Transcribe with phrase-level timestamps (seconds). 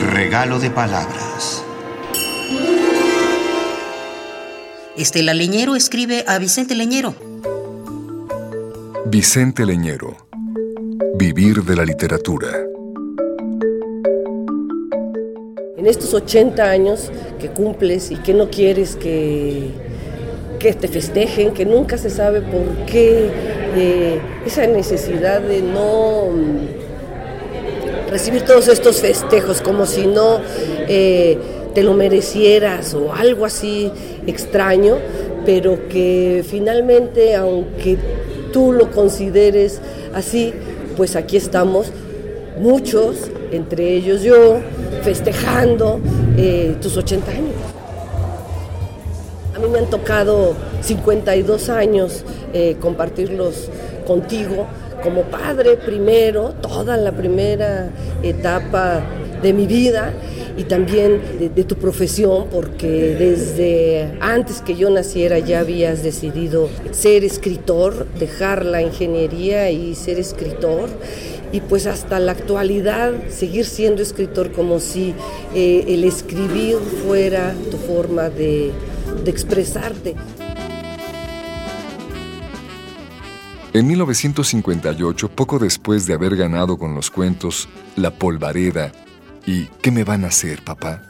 [0.00, 1.62] Regalo de palabras.
[4.96, 7.14] Estela Leñero escribe a Vicente Leñero.
[9.06, 10.16] Vicente Leñero.
[11.16, 12.48] Vivir de la literatura.
[15.76, 19.68] En estos 80 años que cumples y que no quieres que,
[20.58, 23.30] que te festejen, que nunca se sabe por qué,
[23.76, 26.89] eh, esa necesidad de no
[28.10, 30.40] recibir todos estos festejos como si no
[30.88, 31.38] eh,
[31.74, 33.90] te lo merecieras o algo así
[34.26, 34.96] extraño,
[35.46, 37.96] pero que finalmente, aunque
[38.52, 39.80] tú lo consideres
[40.14, 40.52] así,
[40.96, 41.92] pues aquí estamos
[42.58, 44.58] muchos, entre ellos yo,
[45.02, 46.00] festejando
[46.36, 47.79] eh, tus 80 años.
[49.70, 53.68] Me han tocado 52 años eh, compartirlos
[54.06, 54.66] contigo
[55.02, 57.90] como padre primero, toda la primera
[58.22, 59.02] etapa
[59.42, 60.12] de mi vida
[60.56, 61.20] y también
[61.54, 68.64] de, tu profesión, porque desde antes que yo naciera ya habías decidido ser escritor, dejar
[68.64, 70.88] la ingeniería y ser escritor
[71.52, 75.14] y pues hasta la actualidad seguir siendo escritor como si
[75.54, 78.70] eh, el escribir fuera tu forma de,
[79.24, 80.16] de expresarte.
[83.72, 88.92] En 1958, poco después de haber ganado con los cuentos La Polvareda
[89.46, 91.02] y ¿Qué me van a hacer, papá?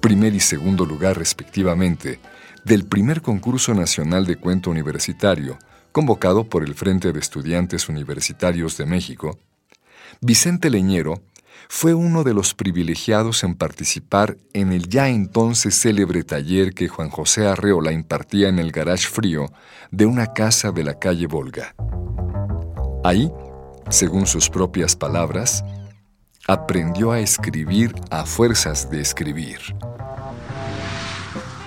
[0.00, 2.20] primer y segundo lugar respectivamente,
[2.64, 5.58] del primer concurso nacional de cuento universitario,
[5.92, 9.38] convocado por el Frente de Estudiantes Universitarios de México,
[10.20, 11.22] Vicente Leñero
[11.68, 17.10] fue uno de los privilegiados en participar en el ya entonces célebre taller que Juan
[17.10, 19.52] José Arreola impartía en el garage frío
[19.90, 21.74] de una casa de la calle Volga.
[23.04, 23.30] Ahí,
[23.88, 25.64] según sus propias palabras,
[26.46, 29.58] aprendió a escribir a fuerzas de escribir.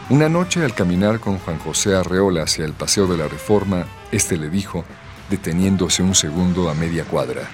[0.09, 4.37] Una noche al caminar con Juan José Arreola hacia el Paseo de la Reforma, este
[4.37, 4.83] le dijo,
[5.29, 7.49] deteniéndose un segundo a media cuadra.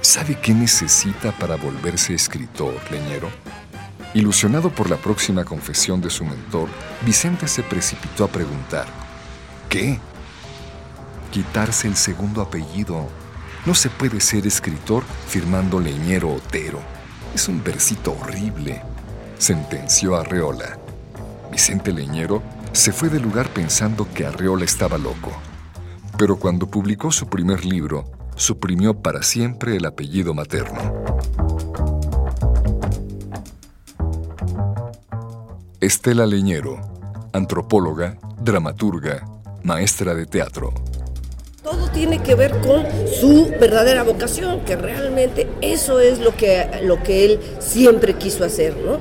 [0.00, 3.28] ¿Sabe qué necesita para volverse escritor, leñero?
[4.14, 6.68] Ilusionado por la próxima confesión de su mentor,
[7.04, 8.86] Vicente se precipitó a preguntar,
[9.68, 9.98] ¿qué?
[11.32, 13.08] Quitarse el segundo apellido.
[13.66, 16.80] No se puede ser escritor firmando leñero Otero.
[17.34, 18.80] Es un versito horrible,
[19.36, 20.78] sentenció Arreola.
[21.50, 22.42] Vicente Leñero
[22.72, 25.32] se fue del lugar pensando que Arreola estaba loco.
[26.16, 31.04] Pero cuando publicó su primer libro, suprimió para siempre el apellido materno.
[35.80, 36.80] Estela Leñero,
[37.32, 39.28] antropóloga, dramaturga,
[39.62, 40.72] maestra de teatro.
[41.62, 42.86] Todo tiene que ver con
[43.20, 48.76] su verdadera vocación, que realmente eso es lo que, lo que él siempre quiso hacer,
[48.76, 49.00] ¿no?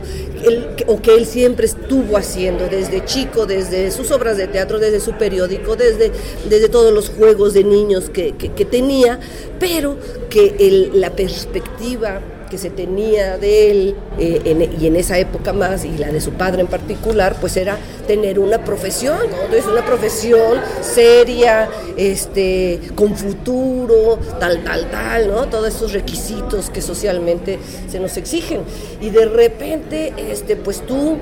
[0.88, 5.14] o que él siempre estuvo haciendo desde chico, desde sus obras de teatro, desde su
[5.14, 6.12] periódico, desde,
[6.50, 8.32] desde todos los juegos de niños que,
[8.72, 9.20] tenía,
[9.60, 9.96] pero
[10.32, 15.98] que la perspectiva que se tenía de él eh, y en esa época más y
[15.98, 17.78] la de su padre en particular pues era
[18.08, 19.18] tener una profesión
[19.52, 26.82] es una profesión seria este con futuro tal tal tal no todos esos requisitos que
[26.82, 27.60] socialmente
[27.90, 28.62] se nos exigen.
[29.02, 31.18] Y de repente este pues tú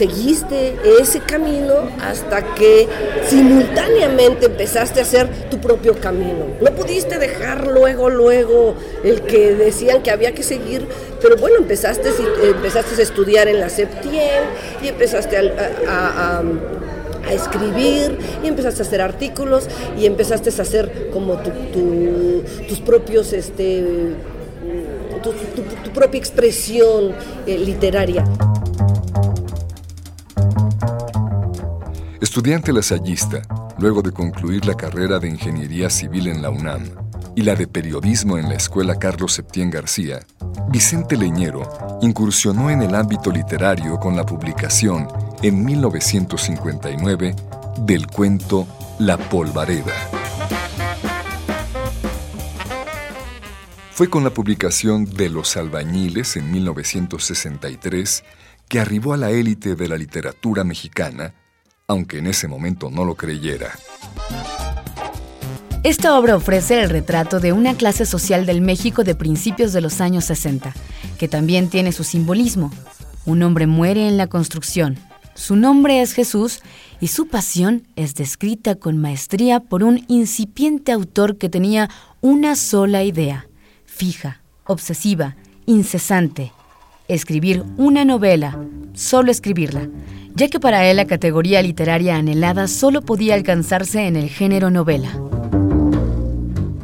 [0.00, 2.88] seguiste ese camino hasta que
[3.28, 6.46] simultáneamente empezaste a hacer tu propio camino.
[6.58, 10.86] No pudiste dejar luego, luego el que decían que había que seguir,
[11.20, 12.08] pero bueno, empezaste,
[12.42, 14.44] empezaste a estudiar en la Septien
[14.82, 16.42] y empezaste a,
[17.30, 19.68] escribir y empezaste a hacer artículos
[19.98, 21.38] y empezaste a hacer como
[22.66, 24.14] tus propios, este,
[25.22, 27.12] tu, propia expresión
[27.46, 28.24] eh, literaria.
[32.30, 33.42] Estudiante lasallista,
[33.80, 36.88] luego de concluir la carrera de Ingeniería Civil en la UNAM
[37.34, 40.20] y la de Periodismo en la Escuela Carlos Septién García,
[40.70, 41.68] Vicente Leñero
[42.02, 45.08] incursionó en el ámbito literario con la publicación,
[45.42, 47.34] en 1959,
[47.80, 48.64] del cuento
[49.00, 49.96] La Polvareda.
[53.90, 58.22] Fue con la publicación de Los Albañiles en 1963
[58.68, 61.34] que arribó a la élite de la literatura mexicana
[61.90, 63.72] aunque en ese momento no lo creyera.
[65.82, 70.00] Esta obra ofrece el retrato de una clase social del México de principios de los
[70.00, 70.72] años 60,
[71.18, 72.70] que también tiene su simbolismo.
[73.26, 74.98] Un hombre muere en la construcción.
[75.34, 76.60] Su nombre es Jesús
[77.00, 81.90] y su pasión es descrita con maestría por un incipiente autor que tenía
[82.20, 83.48] una sola idea,
[83.84, 85.34] fija, obsesiva,
[85.66, 86.52] incesante,
[87.08, 88.56] escribir una novela,
[88.92, 89.88] solo escribirla,
[90.34, 95.10] ya que para él la categoría literaria anhelada solo podía alcanzarse en el género novela.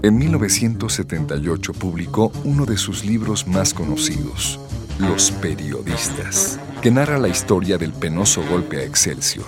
[0.02, 4.60] En 1978 publicó uno de sus libros más conocidos,
[4.98, 9.46] Los Periodistas, que narra la historia del penoso golpe a Excelsior,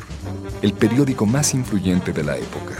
[0.63, 2.75] el periódico más influyente de la época.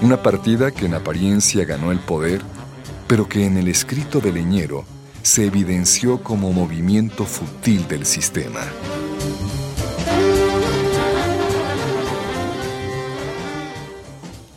[0.00, 2.40] Una partida que en apariencia ganó el poder,
[3.06, 4.84] pero que en el escrito de Leñero
[5.22, 8.60] se evidenció como movimiento fútil del sistema.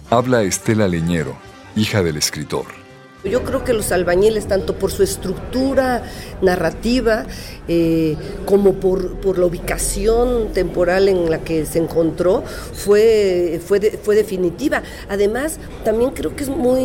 [0.10, 1.36] Habla Estela Leñero,
[1.76, 2.87] hija del escritor.
[3.30, 6.04] Yo creo que los albañiles, tanto por su estructura
[6.42, 7.26] narrativa
[7.68, 8.16] eh,
[8.46, 12.44] como por, la ubicación temporal en la que se encontró,
[12.74, 14.84] fue, fue, fue definitiva.
[15.10, 16.82] Además, también creo que es muy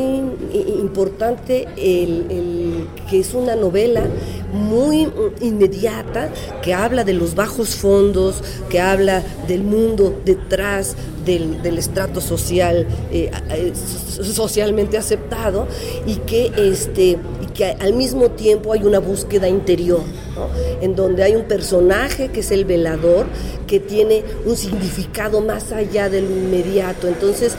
[0.81, 4.03] importante el, que es una novela
[4.53, 5.09] muy
[5.41, 6.31] inmediata,
[6.63, 13.31] que habla de los bajos fondos, que habla del mundo detrás del, estrato social, eh,
[13.51, 15.67] eh, socialmente aceptado,
[16.07, 20.01] y que, este, y que al mismo tiempo hay una búsqueda interior,
[20.81, 23.27] en donde hay un personaje que es el velador,
[23.67, 27.09] que tiene un significado más allá de lo inmediato.
[27.09, 27.55] Entonces,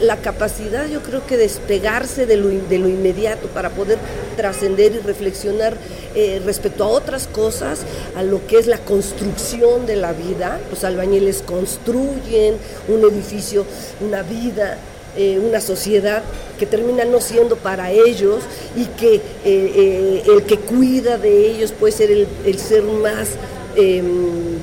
[0.00, 3.98] la, capacidad yo creo que despegarse de lo, de lo inmediato para poder
[4.36, 5.76] trascender y reflexionar
[6.14, 7.80] eh, respecto a otras cosas,
[8.16, 10.60] a lo que es la construcción de la vida.
[10.70, 12.56] Los albañiles construyen
[12.88, 13.64] un edificio,
[14.00, 14.78] una vida,
[15.16, 16.22] eh, una sociedad
[16.58, 18.42] que termina no siendo para ellos
[18.76, 23.30] y que eh, eh, el que cuida de ellos puede ser el, ser más
[23.74, 24.58] em,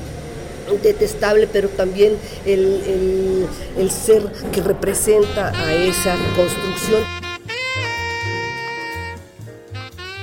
[0.84, 2.14] detestable, pero también
[2.46, 3.48] el,
[3.78, 7.04] el ser que representa a esa construcción.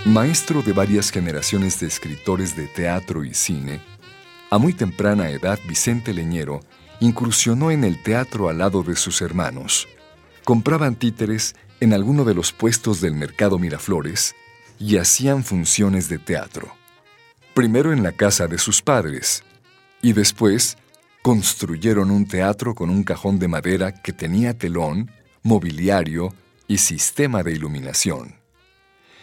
[0.05, 3.81] Maestro de varias generaciones de escritores de teatro y cine,
[4.51, 6.61] a muy temprana edad Vicente Leñero
[7.01, 9.89] incursionó en el teatro al lado de sus hermanos
[10.45, 14.35] compraban títeres en alguno de los puestos del mercado Miraflores
[14.79, 16.73] y hacían funciones de teatro.
[17.55, 19.43] Primero en la casa de sus padres
[20.01, 20.77] y después
[21.23, 25.11] construyeron un teatro con un cajón de madera que tenía telón,
[25.43, 26.35] mobiliario
[26.67, 28.37] y sistema de iluminación.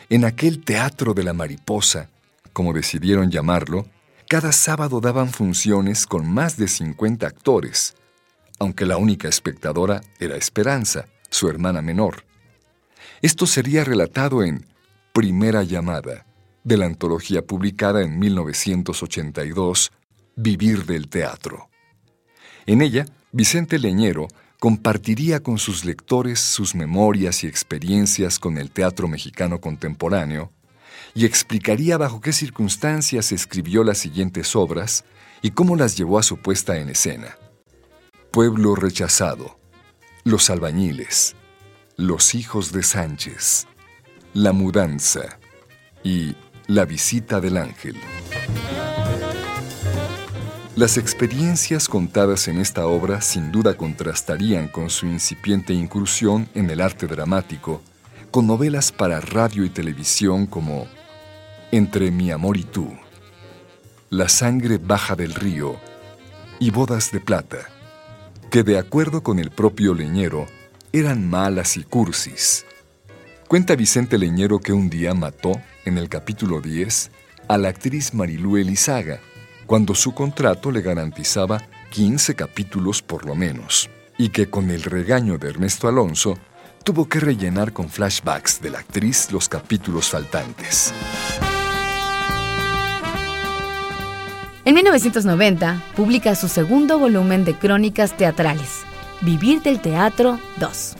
[0.10, 2.10] En aquel teatro de la mariposa,
[2.54, 3.86] como decidieron llamarlo,
[4.28, 7.96] cada sábado daban funciones con más de 50 actores,
[8.60, 12.26] aunque la única espectadora era Esperanza, su hermana menor.
[13.22, 14.66] Esto sería relatado en
[15.14, 16.26] Primera llamada,
[16.64, 19.92] de la antología publicada en 1982,
[20.36, 21.70] Vivir del Teatro.
[22.66, 24.28] En ella, Vicente Leñero
[24.60, 30.52] compartiría con sus lectores sus memorias y experiencias con el teatro mexicano contemporáneo
[31.16, 35.06] y explicaría bajo qué circunstancias escribió las siguientes obras
[35.42, 37.38] y cómo las llevó a su puesta en escena.
[38.32, 39.58] Pueblo rechazado,
[40.24, 41.36] Los albañiles,
[41.98, 43.66] Los hijos de Sánchez,
[44.36, 45.40] La mudanza
[46.04, 46.36] y
[46.68, 47.96] La visita del ángel.
[50.76, 56.82] Las experiencias contadas en esta obra sin duda contrastarían con su incipiente incursión en el
[56.82, 57.82] arte dramático,
[58.30, 60.88] con novelas para radio y televisión como
[61.72, 62.96] Entre mi amor y tú,
[64.12, 65.78] La sangre baja del río
[66.60, 67.79] y Bodas de plata
[68.50, 70.48] que de acuerdo con el propio Leñero,
[70.92, 72.66] eran malas y cursis.
[73.48, 77.12] Cuenta Vicente Leñero que un día mató, en el capítulo 10,
[77.48, 79.20] a la actriz Marilú Elizaga,
[79.68, 85.38] cuando su contrato le garantizaba 15 capítulos por lo menos, y que con el regaño
[85.38, 86.38] de Ernesto Alonso,
[86.84, 90.94] tuvo que rellenar con flashbacks de la actriz los capítulos faltantes.
[94.70, 98.84] En 1990 publica su segundo volumen de crónicas teatrales,
[99.22, 100.96] Vivir del Teatro 2.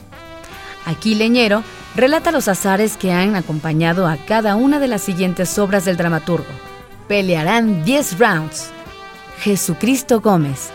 [0.86, 1.62] Aquí Leñero
[1.94, 6.48] relata los azares que han acompañado a cada una de las siguientes obras del dramaturgo.
[7.06, 8.72] Pelearán 10 rounds.
[9.38, 10.70] Jesucristo Gómez.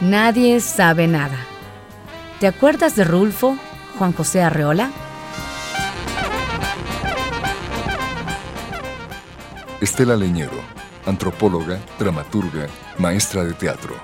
[0.00, 1.36] Nadie sabe nada.
[2.38, 3.58] ¿Te acuerdas de Rulfo,
[3.98, 4.92] Juan José Arreola?
[9.80, 10.69] Estela Leñero
[11.10, 12.66] antropóloga, dramaturga,
[12.98, 13.94] maestra de teatro.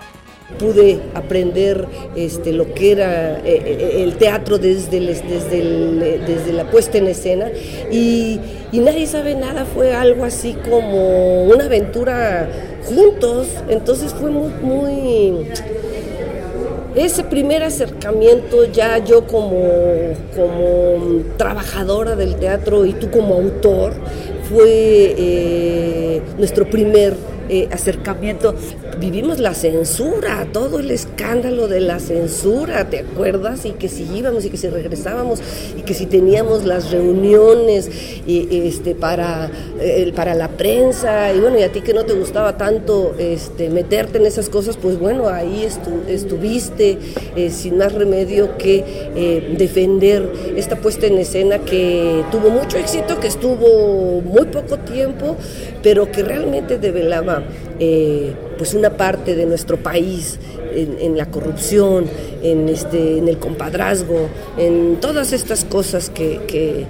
[0.58, 6.98] Pude aprender este, lo que era eh, eh, el teatro desde, desde, desde, la puesta
[6.98, 7.48] en escena
[7.90, 8.40] y,
[8.72, 12.48] nadie sabe nada, fue algo así como una aventura
[12.84, 15.48] juntos, entonces fue muy, muy
[16.94, 23.94] ese primer acercamiento ya yo como, como trabajadora del teatro y tú como autor
[24.48, 27.14] fue eh, nuestro primer
[27.48, 28.54] eh, acercamiento.
[28.98, 33.64] Vivimos la censura, todo el escándalo de la censura, ¿te acuerdas?
[33.64, 35.40] Y que si íbamos y que si regresábamos
[35.76, 37.90] y que si teníamos las reuniones
[38.26, 39.50] este, para,
[39.80, 43.68] eh, para la prensa y bueno, y a ti que no te gustaba tanto este,
[43.70, 45.66] meterte en esas cosas, pues bueno, ahí
[46.08, 46.98] estuviste
[47.36, 48.84] eh, sin más remedio que
[49.56, 55.36] defender esta puesta en escena que tuvo mucho éxito, que estuvo muy poco tiempo,
[55.82, 57.42] pero que realmente develaba
[57.78, 60.38] eh, pues una parte de nuestro país
[60.74, 62.04] en, la corrupción,
[62.42, 64.28] en, este, en el compadrazgo,
[64.58, 66.86] en todas estas cosas que, que,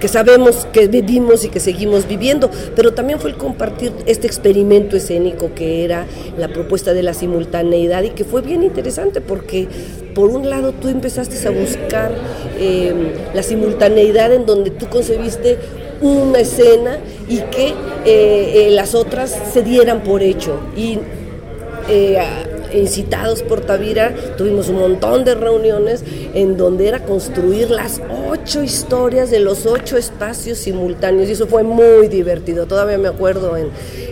[0.00, 4.96] que, sabemos que vivimos y que seguimos viviendo, pero también fue el compartir este experimento
[4.96, 6.06] escénico que era
[6.36, 9.66] la propuesta de la simultaneidad y que fue bien interesante porque
[10.14, 12.12] por un lado tú empezaste a buscar
[12.58, 12.92] eh,
[13.32, 15.58] la simultaneidad en donde tú concebiste
[16.00, 20.58] una escena y que eh, eh, las otras se dieran por hecho.
[20.76, 20.98] Y
[21.88, 22.18] eh,
[22.72, 26.04] incitados por Tavira, tuvimos un montón de reuniones
[26.34, 31.62] en donde era construir las ocho historias de los ocho espacios simultáneos y eso fue
[31.62, 32.66] muy divertido.
[32.66, 33.70] Todavía me acuerdo en,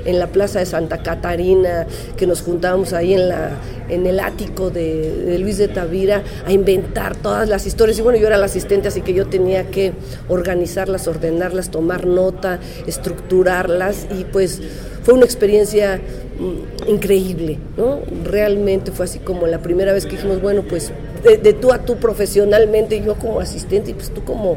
[0.09, 1.87] en la plaza de Santa Catarina
[2.17, 3.50] que nos juntábamos ahí en, la,
[3.91, 7.99] en el ático de, Luis de Tavira a inventar todas las historias.
[7.99, 9.93] Y bueno, yo era la asistente, así que yo tenía que
[10.29, 14.62] organizarlas, ordenarlas, tomar nota, estructurarlas y pues
[15.03, 16.00] fue una experiencia
[16.38, 18.00] mm, increíble, ¿no?
[18.25, 20.91] Realmente fue así como la primera vez que dijimos, bueno, pues
[21.23, 24.57] de, tú a tú profesionalmente, yo como asistente y pues tú como,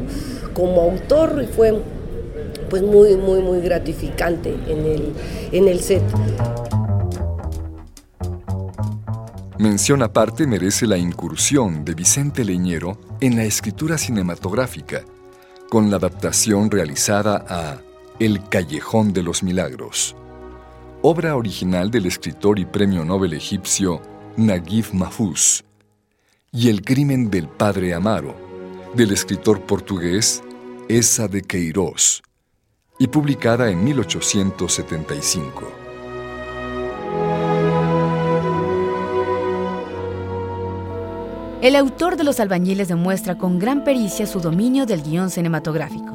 [0.54, 1.74] como autor, y fue
[2.72, 5.12] pues muy, muy, muy gratificante en el,
[5.52, 6.02] en el set.
[9.58, 15.02] Mención aparte merece la incursión de Vicente Leñero en la escritura cinematográfica,
[15.68, 17.82] con la adaptación realizada a
[18.18, 20.16] El Callejón de los Milagros
[21.02, 24.00] obra original del escritor y premio Nobel egipcio
[24.36, 25.64] Naguib Mahfouz,
[26.52, 28.34] y El crimen del padre Amaro,
[28.94, 30.42] del escritor portugués
[30.88, 32.22] Esa de Queiroz,
[33.02, 35.72] y publicada en 1875.
[41.60, 46.12] El autor de Los albañiles demuestra con gran pericia su dominio del guion cinematográfico.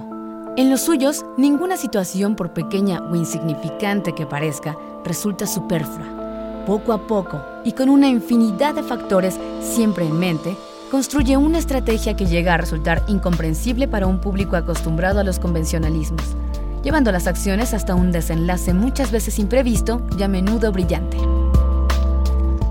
[0.56, 6.64] En los suyos, ninguna situación, por pequeña o insignificante que parezca, resulta superflua.
[6.66, 10.56] Poco a poco, y con una infinidad de factores siempre en mente,
[10.90, 16.38] construye una estrategia que llega a resultar incomprensible para un público acostumbrado a los convencionalismos,
[16.84, 21.18] llevando las acciones hasta un desenlace muchas veces imprevisto y a menudo brillante.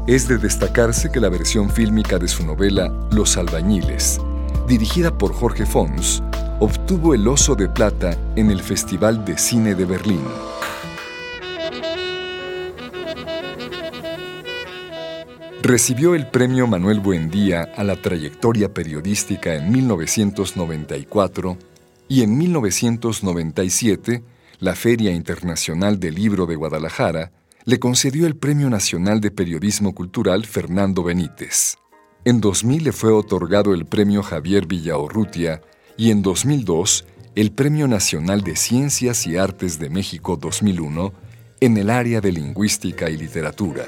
[0.07, 4.21] Es de destacarse que la versión fílmica de su novela Los albañiles,
[4.69, 6.23] dirigida por Jorge Fons,
[6.61, 10.23] obtuvo el Oso de Plata en el Festival de Cine de Berlín.
[15.63, 21.59] Recibió el premio Manuel Buendía a la trayectoria periodística en 1994
[22.09, 24.23] y en 1997
[24.59, 27.33] la Feria Internacional del Libro de Guadalajara
[27.65, 31.77] le concedió el Premio Nacional de Periodismo Cultural Fernando Benítez.
[32.25, 35.63] En 2000 le fue otorgado el Premio Javier Villaorrutia
[35.97, 41.13] y en 2002 el Premio Nacional de Ciencias y Artes de México 2001
[41.61, 43.85] en el área de lingüística y literatura.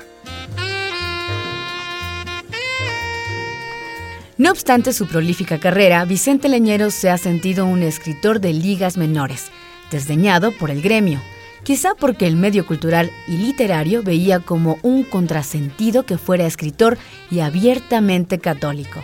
[4.38, 9.50] No obstante su prolífica carrera, Vicente Leñero se ha sentido un escritor de ligas menores,
[9.90, 11.20] desdeñado por el gremio,
[11.64, 16.98] quizá porque el medio cultural y literario veía como un contrasentido que fuera escritor
[17.30, 19.02] y abiertamente católico.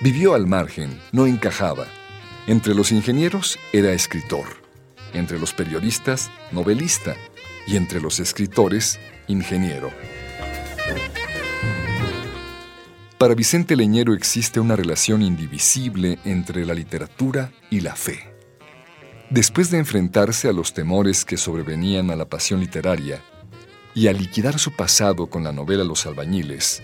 [0.00, 1.86] Vivió al margen, no encajaba
[2.46, 4.46] entre los ingenieros era escritor,
[5.12, 7.14] entre los periodistas novelista
[7.68, 8.98] y entre los escritores
[9.28, 9.92] ingeniero.
[13.22, 18.18] Para Vicente Leñero existe una relación indivisible entre la literatura y la fe.
[19.30, 23.22] Después de enfrentarse a los temores que sobrevenían a la pasión literaria
[23.94, 26.82] y a liquidar su pasado con la novela Los albañiles,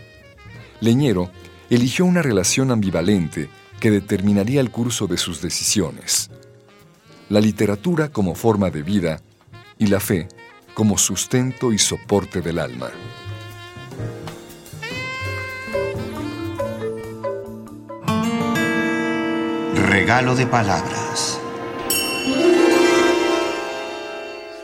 [0.80, 1.28] Leñero
[1.70, 6.30] eligió una relación ambivalente que determinaría el curso de sus decisiones.
[7.30, 9.22] La literatura como forma de vida
[9.76, 10.28] y la fe
[10.72, 12.92] como sustento y soporte del alma.
[19.98, 20.97] Regalo de palabras.